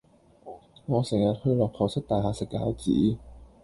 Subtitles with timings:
[0.87, 3.19] 我成日去駱駝漆大廈食餃子